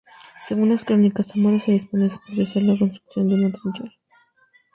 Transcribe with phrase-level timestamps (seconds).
[0.47, 3.93] Según las crónicas, Zamora se disponía a supervisar la construcción de una trinchera.